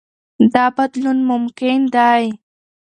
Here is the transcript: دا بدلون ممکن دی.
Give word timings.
دا 0.53 0.65
بدلون 0.77 1.17
ممکن 1.29 1.79
دی. 1.95 2.23